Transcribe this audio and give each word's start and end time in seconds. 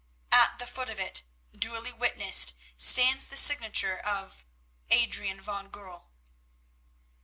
At 0.31 0.57
the 0.57 0.65
foot 0.65 0.89
of 0.89 0.99
it, 0.99 1.21
duly 1.55 1.91
witnessed, 1.93 2.55
stands 2.75 3.27
the 3.27 3.37
signature 3.37 3.99
of—Adrian 3.99 5.39
van 5.39 5.67
Goorl." 5.69 6.09